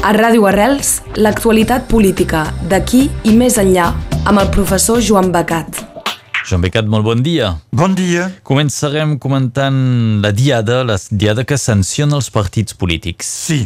[0.00, 3.90] A Ràdio Arrels, l'actualitat política d'aquí i més enllà
[4.30, 5.82] amb el professor Joan Becat.
[6.48, 7.50] Joan Becat, molt bon dia.
[7.76, 8.30] Bon dia.
[8.40, 9.76] Començarem comentant
[10.24, 13.28] la diada, la diada que sanciona els partits polítics.
[13.28, 13.60] Sí,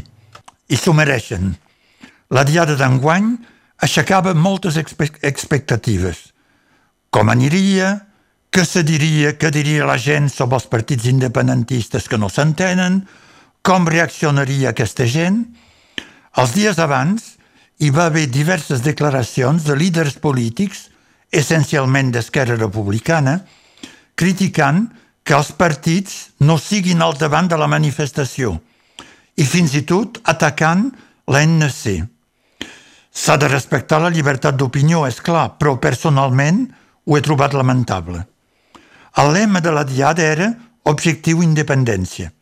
[0.66, 1.54] i s'ho mereixen.
[2.34, 3.30] La diada d'enguany
[3.86, 6.32] aixecava moltes expectatives.
[7.14, 8.00] Com aniria,
[8.50, 13.04] què se diria, què diria la gent sobre els partits independentistes que no s'entenen,
[13.62, 15.44] com reaccionaria aquesta gent
[16.40, 17.34] els dies abans
[17.78, 20.88] hi va haver diverses declaracions de líders polítics,
[21.30, 23.40] essencialment d'Esquerra Republicana,
[24.14, 24.86] criticant
[25.24, 28.54] que els partits no siguin al davant de la manifestació
[29.40, 30.90] i fins i tot atacant
[31.26, 32.04] l'ANC.
[33.14, 36.64] S'ha de respectar la llibertat d'opinió, és clar, però personalment
[37.06, 38.24] ho he trobat lamentable.
[39.22, 40.50] El lema de la diada era
[40.90, 42.32] Objectiu Independència.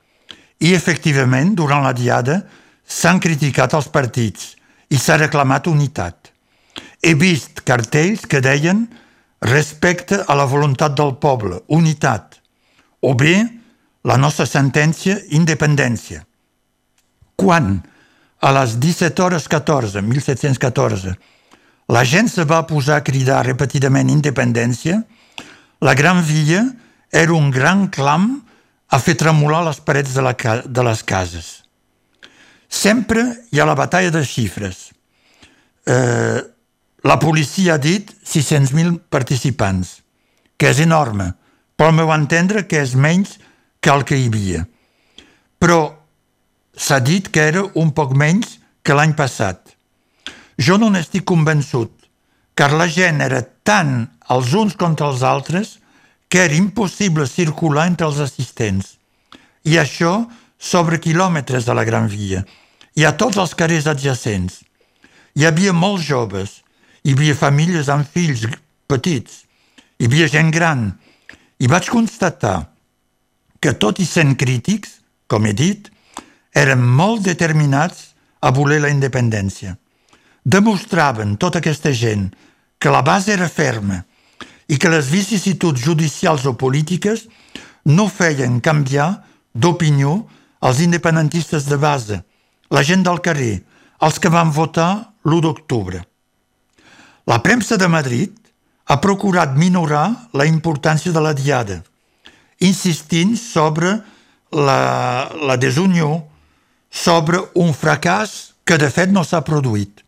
[0.63, 2.41] I, efectivament, durant la diada,
[2.87, 4.53] s'han criticat els partits
[4.93, 6.33] i s'ha reclamat unitat.
[7.03, 8.87] He vist cartells que deien
[9.43, 12.39] respecte a la voluntat del poble, unitat,
[13.03, 13.41] o bé
[14.07, 16.23] la nostra sentència, independència.
[17.37, 17.81] Quan,
[18.43, 21.17] a les 17 hores 14, 1714,
[21.93, 25.03] la gent se va posar a cridar repetidament independència,
[25.83, 26.63] la Gran Via
[27.11, 28.37] era un gran clam
[28.89, 31.62] a fer tremolar les parets de, la, de les cases.
[32.73, 34.91] Sempre hi ha la batalla de xifres.
[35.85, 36.41] Eh,
[37.05, 39.99] la policia ha dit 600.000 participants,
[40.57, 41.35] que és enorme,
[41.77, 43.37] però al meu entendre que és menys
[43.83, 44.63] que el que hi havia.
[45.61, 45.83] Però
[46.73, 49.75] s'ha dit que era un poc menys que l'any passat.
[50.57, 51.93] Jo no n'estic convençut,
[52.57, 55.77] car la gent era tant els uns contra els altres
[56.33, 58.97] que era impossible circular entre els assistents.
[59.69, 60.23] I això
[60.57, 62.47] sobre quilòmetres de la Gran Via
[62.99, 64.61] i a tots els carrers adjacents.
[65.37, 66.61] Hi havia molts joves,
[67.05, 68.45] hi havia famílies amb fills
[68.91, 69.45] petits,
[69.99, 70.91] hi havia gent gran,
[71.63, 72.59] i vaig constatar
[73.63, 74.99] que, tot i sent crítics,
[75.31, 75.89] com he dit,
[76.53, 78.11] eren molt determinats
[78.43, 79.77] a voler la independència.
[80.43, 82.27] Demostraven, tota aquesta gent,
[82.83, 84.01] que la base era ferma
[84.67, 87.29] i que les vicissituds judicials o polítiques
[87.87, 89.23] no feien canviar
[89.55, 90.17] d'opinió
[90.61, 92.19] als independentistes de base,
[92.73, 93.61] la gent del carrer,
[94.01, 96.01] els que van votar l'1 d'octubre.
[97.29, 98.33] La premsa de Madrid
[98.89, 101.83] ha procurat minorar la importància de la diada,
[102.65, 103.93] insistint sobre
[104.51, 106.25] la, la desunió,
[106.91, 110.01] sobre un fracàs que de fet no s'ha produït.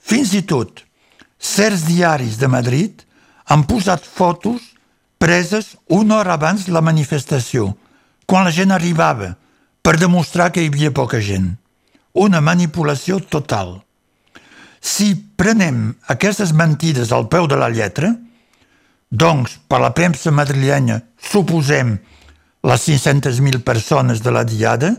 [0.00, 0.82] Fins i tot,
[1.38, 3.04] certs diaris de Madrid
[3.52, 4.72] han posat fotos
[5.20, 7.74] preses una hora abans de la manifestació,
[8.24, 9.34] quan la gent arribava,
[9.82, 11.52] per demostrar que hi havia poca gent
[12.18, 13.78] una manipulació total.
[14.80, 18.12] Si prenem aquestes mentides al peu de la lletra,
[19.10, 21.96] doncs, per la premsa madrilenya, suposem
[22.68, 24.92] les 500.000 persones de la diada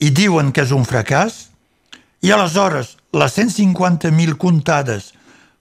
[0.00, 1.48] i diuen que és un fracàs,
[2.20, 5.10] i aleshores les 150.000 comptades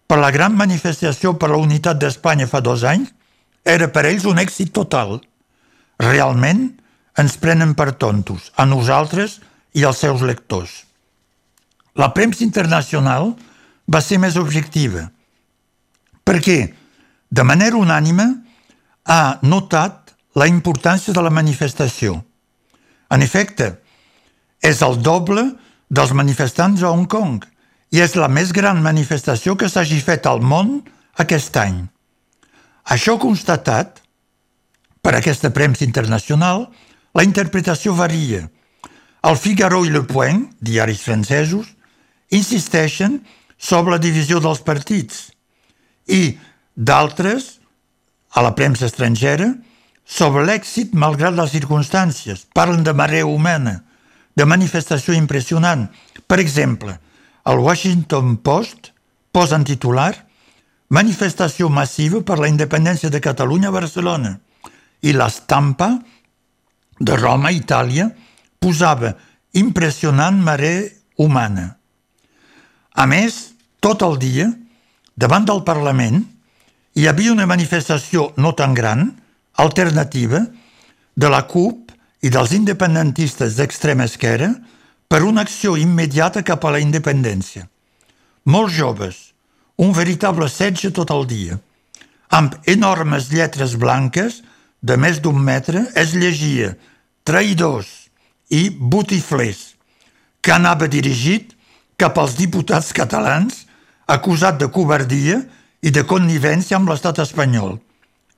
[0.09, 3.13] per la gran manifestació per la unitat d'Espanya fa dos anys
[3.63, 5.19] era per ells un èxit total.
[5.99, 6.67] Realment
[7.19, 9.39] ens prenen per tontos, a nosaltres
[9.75, 10.88] i als seus lectors.
[11.99, 13.33] La premsa internacional
[13.91, 15.09] va ser més objectiva
[16.29, 16.59] perquè,
[17.33, 18.25] de manera unànime,
[19.09, 22.19] ha notat la importància de la manifestació.
[23.09, 23.71] En efecte,
[24.61, 25.47] és el doble
[25.89, 27.47] dels manifestants a Hong Kong
[27.95, 30.77] i és la més gran manifestació que s'hagi fet al món
[31.17, 31.81] aquest any.
[32.85, 33.97] Això constatat,
[35.01, 36.67] per aquesta premsa internacional,
[37.17, 38.45] la interpretació varia.
[39.25, 41.73] El Figaro i Le Point, diaris francesos,
[42.35, 43.19] insisteixen
[43.57, 45.29] sobre la divisió dels partits
[46.09, 46.37] i
[46.75, 47.57] d'altres,
[48.35, 49.49] a la premsa estrangera,
[50.05, 52.47] sobre l'èxit malgrat les circumstàncies.
[52.53, 53.83] Parlen de marea humana,
[54.35, 55.87] de manifestació impressionant.
[56.25, 56.95] Per exemple,
[57.45, 58.91] el Washington Post
[59.31, 60.13] posa en titular
[60.89, 64.37] manifestació massiva per la independència de Catalunya a Barcelona
[65.05, 65.91] i l'estampa
[66.99, 68.09] de Roma, Itàlia,
[68.59, 69.13] posava
[69.53, 71.78] impressionant marea humana.
[72.95, 74.49] A més, tot el dia,
[75.15, 76.23] davant del Parlament,
[76.95, 79.11] hi havia una manifestació no tan gran,
[79.59, 80.45] alternativa,
[81.15, 81.91] de la CUP
[82.23, 84.53] i dels independentistes d'extrema esquerra
[85.09, 87.67] per una acció immediata cap a la independència.
[88.45, 89.17] Molts joves,
[89.77, 91.59] un veritable setge tot el dia.
[92.29, 94.41] Amb enormes lletres blanques
[94.81, 96.75] de més d'un metre es llegia
[97.27, 97.89] traïdors
[98.49, 99.75] i botiflers,
[100.41, 101.53] que anava dirigit
[101.99, 103.65] cap als diputats catalans
[104.09, 105.41] acusat de covardia
[105.85, 107.77] i de connivència amb l'estat espanyol.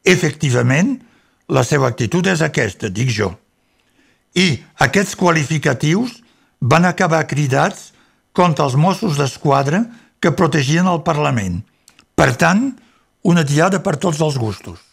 [0.03, 0.97] Efectivament,
[1.47, 3.31] la seva actitud és aquesta, dic jo.
[4.35, 6.19] I aquests qualificatius
[6.61, 7.91] van acabar cridats
[8.33, 9.83] contra els Mossos d'Esquadra
[10.21, 11.59] que protegien el Parlament.
[12.15, 12.71] Per tant,
[13.23, 14.90] una diada per tots els gustos.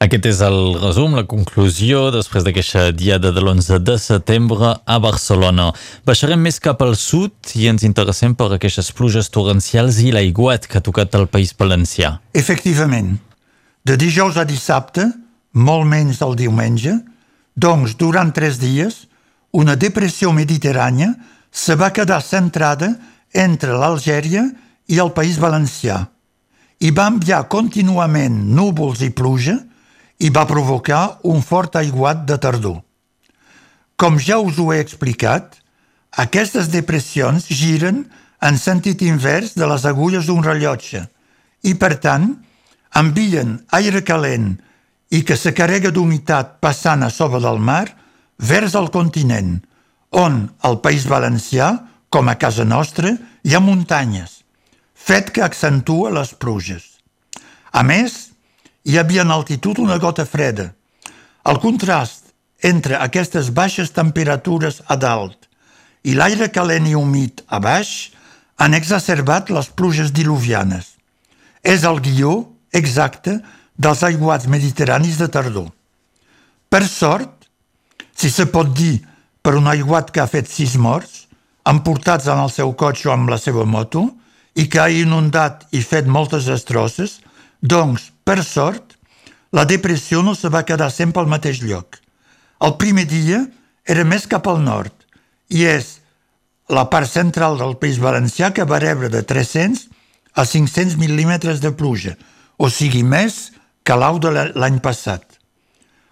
[0.00, 5.66] Aquest és el resum, la conclusió després d'aquesta diada de l'11 de setembre a Barcelona.
[6.08, 10.80] Baixarem més cap al sud i ens interessem per aquestes pluges torrencials i l'aiguat que
[10.80, 12.14] ha tocat el País Valencià.
[12.32, 13.18] Efectivament,
[13.84, 15.04] de dijous a dissabte,
[15.52, 16.96] molt menys el diumenge,
[17.52, 19.02] doncs durant tres dies,
[19.52, 21.12] una depressió mediterrània
[21.52, 22.94] se va quedar centrada
[23.36, 24.48] entre l'Algèria
[24.88, 26.06] i el País Valencià
[26.80, 29.60] i va enviar contínuament núvols i pluja
[30.20, 32.80] i va provocar un fort aiguat de tardor.
[33.96, 35.56] Com ja us ho he explicat,
[36.20, 38.04] aquestes depressions giren
[38.40, 41.04] en sentit invers de les agulles d'un rellotge
[41.62, 42.32] i, per tant,
[42.96, 44.54] envien aire calent
[45.10, 47.86] i que se carrega d'humitat passant a sobre del mar
[48.40, 49.58] vers el continent,
[50.10, 51.74] on al País Valencià,
[52.10, 53.12] com a casa nostra,
[53.44, 54.40] hi ha muntanyes,
[54.94, 56.96] fet que accentua les pluges.
[57.70, 58.29] A més,
[58.84, 60.70] hi havia en altitud una gota freda.
[61.44, 62.32] El contrast
[62.62, 65.48] entre aquestes baixes temperatures a dalt
[66.04, 68.10] i l'aire calent i humit a baix
[68.60, 70.96] han exacerbat les pluges diluvianes.
[71.64, 72.32] És el guió
[72.72, 73.38] exacte
[73.76, 75.70] dels aiguats mediterranis de tardor.
[76.68, 77.48] Per sort,
[78.16, 79.00] si se pot dir
[79.42, 81.26] per un aiguat que ha fet sis morts,
[81.64, 84.06] emportats en el seu cotxe o amb la seva moto,
[84.54, 87.20] i que ha inundat i fet moltes destrosses,
[87.60, 88.94] doncs, per sort,
[89.50, 91.96] la depressió no se va quedar sempre al mateix lloc.
[92.62, 93.40] El primer dia
[93.82, 94.94] era més cap al nord
[95.50, 95.96] i és
[96.70, 99.82] la part central del País Valencià que va rebre de 300
[100.38, 102.14] a 500 mil·límetres de pluja,
[102.54, 103.50] o sigui més
[103.82, 105.24] que l'au de l'any passat.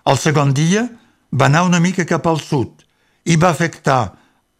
[0.02, 0.88] El segon dia
[1.30, 2.82] va anar una mica cap al sud
[3.30, 4.16] i va afectar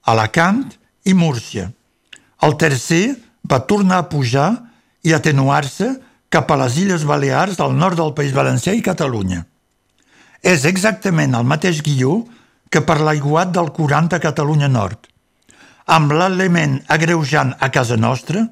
[0.06, 0.68] Alacant
[1.10, 1.72] i Múrcia.
[2.46, 4.52] El tercer va tornar a pujar
[5.02, 5.96] i atenuar-se
[6.28, 9.44] cap a les Illes Balears al nord del País Valencià i Catalunya.
[10.44, 12.20] És exactament el mateix guió
[12.70, 15.08] que per l'aiguat del 40 a Catalunya Nord,
[15.88, 18.44] amb l'element agreujant a casa nostra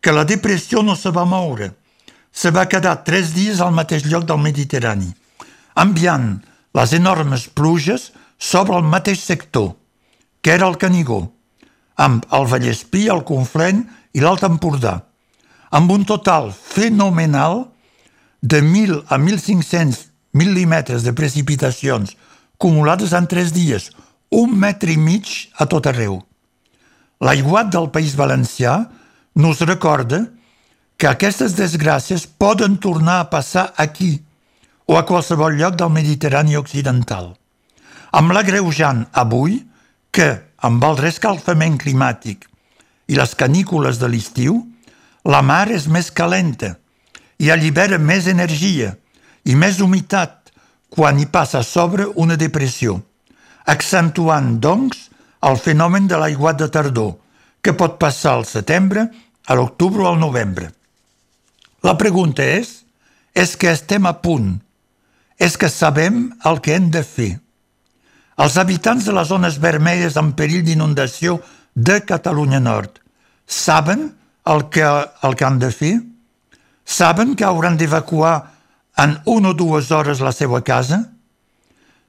[0.00, 1.74] que la depressió no se va moure,
[2.32, 5.10] se va quedar tres dies al mateix lloc del Mediterrani,
[5.76, 6.40] enviant
[6.74, 9.74] les enormes pluges sobre el mateix sector,
[10.40, 11.26] que era el Canigó,
[12.00, 13.84] amb el Vallespí, el Conflent
[14.16, 15.09] i l'Alt Empordà
[15.70, 17.70] amb un total fenomenal
[18.40, 22.16] de 1.000 a 1.500 mil·límetres de precipitacions
[22.60, 23.88] acumulades en tres dies,
[24.30, 26.18] un metre i mig a tot arreu.
[27.24, 28.74] L'aiguat del País Valencià
[29.40, 30.26] nos recorda
[31.00, 34.20] que aquestes desgràcies poden tornar a passar aquí
[34.84, 37.32] o a qualsevol lloc del Mediterrani occidental.
[38.12, 39.62] Amb l'agreujant avui
[40.12, 40.28] que,
[40.60, 42.44] amb el rescalfament climàtic
[43.08, 44.60] i les canícules de l'estiu,
[45.24, 46.76] la mar és més calenta
[47.40, 48.94] i allibera més energia
[49.44, 50.52] i més humitat
[50.90, 52.98] quan hi passa a sobre una depressió,
[53.64, 55.08] accentuant, doncs,
[55.40, 57.14] el fenomen de l'aiguat de tardor,
[57.62, 59.06] que pot passar al setembre,
[59.46, 60.70] a l'octubre o al novembre.
[61.86, 62.82] La pregunta és,
[63.32, 64.58] és que estem a punt?
[65.40, 67.30] És que sabem el que hem de fer?
[68.40, 71.38] Els habitants de les zones vermelles en perill d'inundació
[71.74, 72.98] de Catalunya Nord
[73.46, 74.10] saben
[74.46, 75.94] el que, el que han de fer?
[76.84, 78.50] Saben que hauran d'evacuar
[78.98, 81.04] en una o dues hores la seva casa?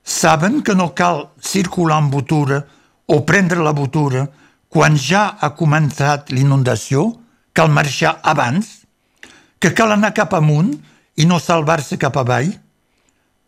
[0.04, 2.64] Saben que no cal circular amb botura
[3.06, 4.26] o prendre la botura
[4.72, 7.12] quan ja ha començat l'inundació?
[7.54, 8.88] Cal marxar abans?
[9.60, 10.74] Que cal anar cap amunt
[11.20, 12.50] i no salvar-se cap avall?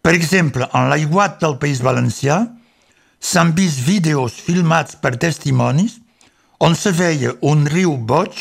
[0.04, 2.44] Per exemple, en l'aiguat del País Valencià
[3.24, 5.96] s'han vist vídeos filmats per testimonis
[6.60, 8.36] on se veia un riu boig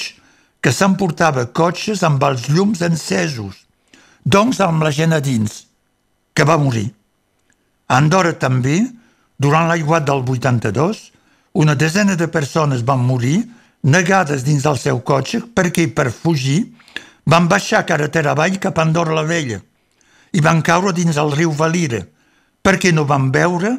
[0.62, 3.64] que s'emportava cotxes amb els llums encesos,
[4.24, 5.64] doncs amb la gent a dins,
[6.34, 6.92] que va morir.
[7.90, 8.78] A Andorra també,
[9.36, 11.02] durant l'aiguat del 82,
[11.58, 13.42] una desena de persones van morir
[13.82, 16.70] negades dins del seu cotxe perquè, per fugir,
[17.26, 19.58] van baixar carretera avall cap a Andorra la Vella
[20.32, 22.00] i van caure dins el riu Valira
[22.62, 23.76] perquè no van veure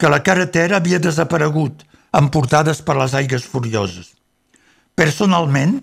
[0.00, 1.84] que la carretera havia desaparegut,
[2.16, 4.14] emportades per les aigues furioses.
[4.98, 5.76] Personalment,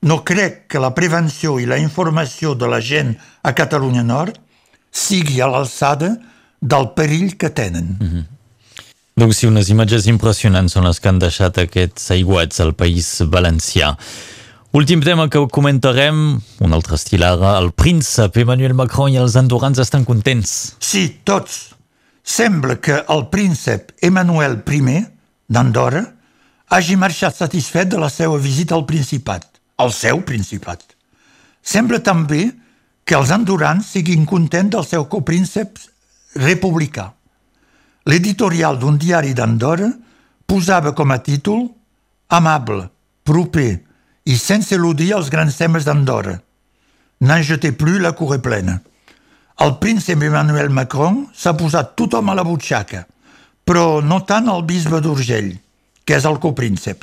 [0.00, 4.38] no crec que la prevenció i la informació de la gent a Catalunya Nord
[4.90, 6.16] sigui a l'alçada
[6.60, 7.96] del perill que tenen.
[8.00, 8.24] Mm -hmm.
[9.18, 13.96] Doncs sí, unes imatges impressionants són les que han deixat aquests aiguats al País Valencià.
[14.70, 19.78] Últim tema que comentarem, un altre estil ara, el príncep Emmanuel Macron i els andorrans
[19.78, 20.76] estan contents.
[20.78, 21.74] Sí, tots.
[22.22, 25.04] Sembla que el príncep Emmanuel I
[25.48, 26.04] d'Andorra
[26.68, 30.82] hagi marxat satisfet de la seva visita al Principat, al seu Principat.
[31.62, 32.50] Sembla també
[33.08, 35.78] que els andorrans siguin contents del seu copríncep
[36.42, 37.12] republicà.
[38.08, 39.88] L'editorial d'un diari d'Andorra
[40.48, 41.66] posava com a títol
[42.28, 42.90] Amable,
[43.24, 43.70] proper
[44.28, 46.36] i sense eludir els grans temes d'Andorra.
[47.24, 48.80] N'en jetez plus la est plena.
[49.58, 53.06] El príncep Emmanuel Macron s'ha posat tothom a la butxaca,
[53.64, 55.56] però no tant el bisbe d'Urgell,
[56.04, 57.02] que és el copríncep.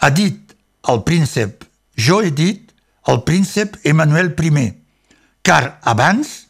[0.00, 0.54] Ha dit
[0.88, 1.63] el príncep,
[1.96, 2.72] jo he dit
[3.08, 4.72] el príncep Emmanuel I,
[5.42, 6.44] car abans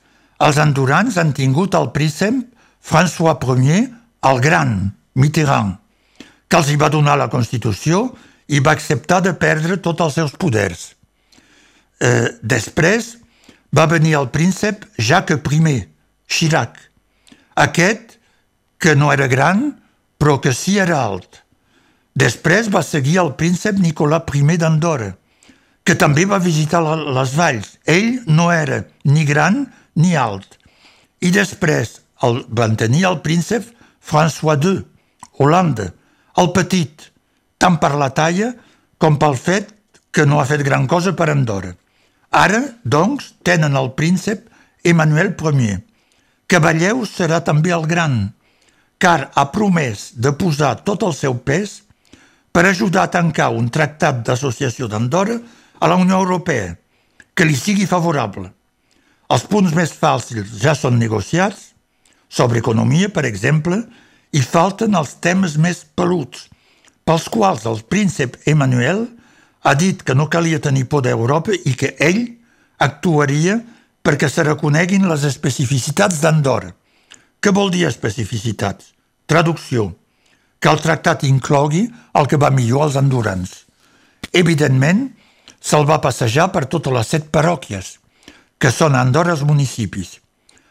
[0.45, 2.43] els andorans han tingut el príncep
[2.85, 3.89] François Ier,
[4.29, 5.79] el gran, Mitterrand,
[6.49, 8.11] que els hi va donar la Constitució
[8.49, 10.93] i va acceptar de perdre tots els seus poders.
[12.01, 13.17] Eh, després
[13.75, 15.87] va venir el príncep Jacques I,
[16.29, 16.77] Chirac,
[17.55, 18.19] aquest
[18.79, 19.81] que no era gran,
[20.19, 21.41] però que sí era alt.
[22.15, 25.15] Després va seguir el príncep Nicolà I d'Andorra,
[25.85, 27.77] que també va visitar les valls.
[27.85, 29.67] Ell no era ni gran
[30.01, 30.57] ni alt.
[31.21, 33.69] I després el, van tenir el príncep
[34.05, 34.83] François II,
[35.39, 35.91] Holanda,
[36.41, 37.11] el petit,
[37.61, 38.53] tant per la talla
[39.01, 39.73] com pel fet
[40.15, 41.75] que no ha fet gran cosa per Andorra.
[42.35, 44.49] Ara, doncs, tenen el príncep
[44.85, 45.77] Emmanuel I.
[46.51, 48.35] Cavalleu serà també el gran,
[48.99, 51.83] car ha promès de posar tot el seu pes
[52.53, 55.39] per ajudar a tancar un tractat d'associació d'Andorra
[55.85, 56.79] a la Unió Europea,
[57.37, 58.49] que li sigui favorable.
[59.29, 61.75] Els punts més fàcils ja són negociats,
[62.33, 63.83] sobre economia, per exemple,
[64.33, 66.47] i falten els temes més peluts,
[67.05, 69.03] pels quals el príncep Emmanuel
[69.61, 72.23] ha dit que no calia tenir por d'Europa i que ell
[72.81, 73.59] actuaria
[74.01, 76.73] perquè se reconeguin les especificitats d'Andorra.
[77.45, 78.95] Què vol dir especificitats?
[79.29, 79.91] Traducció.
[80.65, 81.85] Que el tractat inclogui
[82.17, 83.53] el que va millor als andorrans.
[84.33, 85.11] Evidentment,
[85.65, 87.97] se'l va passejar per totes les set parròquies,
[88.61, 90.19] que són Andorra els municipis.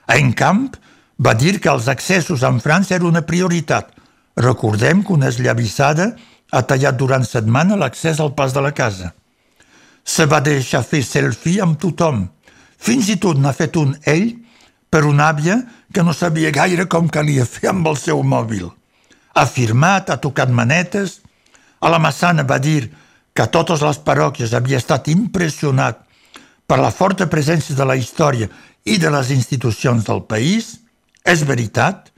[0.05, 0.77] A Encamp
[1.17, 3.91] va dir que els accessos en França era una prioritat–
[4.35, 6.13] Recordem que una esllavissada
[6.51, 9.13] ha tallat durant setmana l'accés al pas de la casa.
[10.03, 12.27] Se va deixar fer selfie amb tothom.
[12.77, 14.33] Fins i tot n'ha fet un ell
[14.89, 15.61] per una àvia
[15.93, 18.71] que no sabia gaire com calia fer amb el seu mòbil.
[19.33, 21.21] Ha firmat, ha tocat manetes.
[21.79, 23.02] A la Massana va dir que
[23.41, 26.03] a totes les parròquies havia estat impressionat
[26.69, 28.49] per la forta presència de la història
[28.85, 30.77] i de les institucions del país.
[31.25, 32.11] És veritat,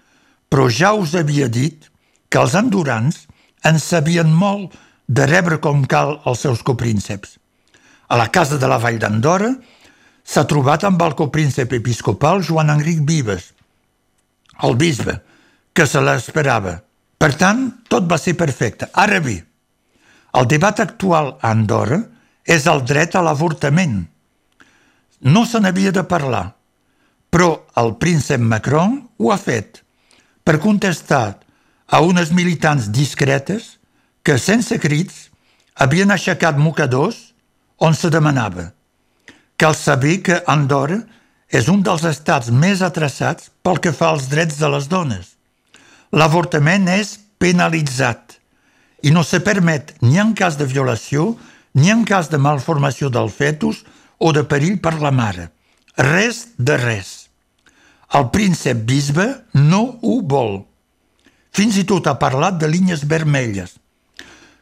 [0.50, 1.88] però ja us havia dit
[2.30, 3.26] que els andorans
[3.64, 4.76] en sabien molt
[5.08, 7.38] de rebre com cal els seus coprínceps.
[8.10, 9.54] A la casa de la Vall d'Andorra
[10.26, 13.54] s'ha trobat amb el copríncep episcopal Joan Enric Vives,
[14.66, 15.20] el bisbe,
[15.74, 16.80] que se l'esperava.
[17.20, 18.88] Per tant, tot va ser perfecte.
[18.94, 19.40] Ara bé,
[20.36, 22.02] el debat actual a Andorra
[22.46, 24.04] és el dret a l'avortament.
[25.26, 26.46] No se n'havia de parlar,
[27.32, 29.82] però el príncep Macron ho ha fet
[30.46, 31.40] per contestar
[31.88, 33.78] a unes militants discretes
[34.26, 35.30] que, sense crits,
[35.76, 37.34] havien aixecat mocadors
[37.78, 38.72] on se demanava.
[39.58, 41.02] Cal saber que Andorra
[41.50, 45.36] és un dels estats més atrasats pel que fa als drets de les dones.
[46.12, 48.35] L'avortament és penalitzat
[49.04, 51.36] i no se permet ni en cas de violació
[51.76, 53.84] ni en cas de malformació del fetus
[54.18, 55.50] o de perill per la mare.
[55.98, 57.28] Res de res.
[58.16, 60.62] El príncep bisbe no ho vol.
[61.56, 63.76] Fins i tot ha parlat de línies vermelles,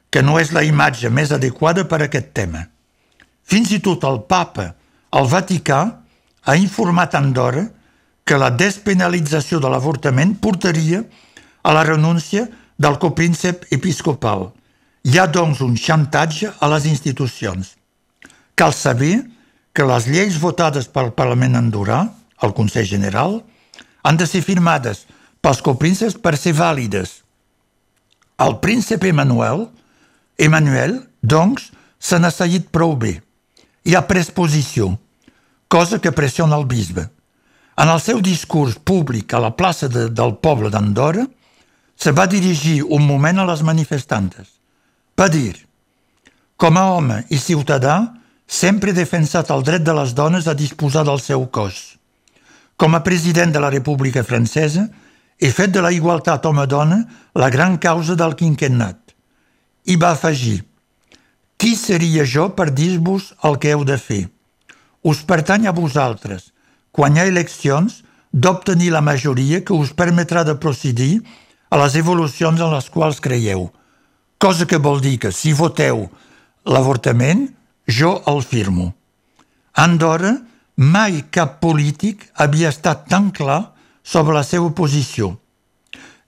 [0.10, 2.68] que no és la imatge més adequada per a aquest tema.
[3.44, 4.72] Fins i tot el papa,
[5.13, 5.82] el Vaticà,
[6.44, 7.66] ha informat Andorra
[8.24, 11.04] que la despenalització de l'avortament portaria
[11.63, 14.51] a la renúncia del copríncep episcopal.
[15.03, 17.75] Hi ha, doncs, un xantatge a les institucions.
[18.56, 19.24] Cal saber
[19.74, 22.06] que les lleis votades pel Parlament andorà,
[22.44, 23.42] el Consell General,
[24.03, 25.06] han de ser firmades
[25.44, 27.22] pels coprínceps per ser vàlides.
[28.44, 29.68] El príncep Emmanuel,
[30.38, 33.18] Emmanuel, doncs, se n'ha seguit prou bé
[33.88, 34.94] i ha pres posició,
[35.68, 37.08] cosa que pressiona el bisbe.
[37.80, 41.25] En el seu discurs públic a la plaça de, del poble d'Andorra,
[41.98, 44.60] se va dirigir un moment a les manifestantes.
[45.20, 45.54] Va dir,
[46.58, 48.14] com a home i ciutadà,
[48.48, 51.98] sempre he defensat el dret de les dones a disposar del seu cos.
[52.78, 54.88] Com a president de la República Francesa,
[55.40, 57.00] he fet de la igualtat home-dona
[57.36, 59.00] la gran causa del quinquennat.
[59.86, 60.64] I va afegir,
[61.58, 64.24] qui seria jo per dir-vos el que heu de fer?
[65.04, 66.52] Us pertany a vosaltres,
[66.96, 71.22] ha eleccions, d'obtenir la majoria que us permetrà de procedir
[71.74, 73.72] a les evolucions en les quals creieu.
[74.38, 76.06] Cosa que vol dir que si voteu
[76.70, 77.48] l'avortament,
[77.89, 78.92] jo el firmo.
[79.74, 80.36] Andorra,
[80.77, 83.74] mai cap polític havia estat tan clar
[84.06, 85.34] sobre la seva posició.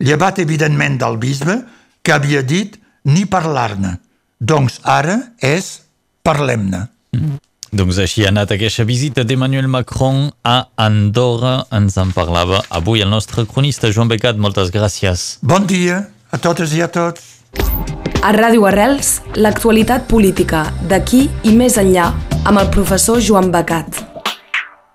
[0.01, 1.59] Llevat, evidentment, del bisbe,
[2.01, 3.99] que havia dit ni parlar-ne.
[4.39, 5.85] Doncs ara és
[6.25, 6.87] parlem-ne.
[7.13, 7.37] Mm.
[7.71, 11.65] Doncs així ha anat aquesta visita d'Emmanuel Macron a Andorra.
[11.73, 14.37] Ens en parlava avui el nostre cronista Joan Becat.
[14.37, 15.37] Moltes gràcies.
[15.41, 17.31] Bon dia a totes i a tots.
[18.25, 22.09] A Ràdio Arrels, l'actualitat política d'aquí i més enllà
[22.43, 24.14] amb el professor Joan Becat.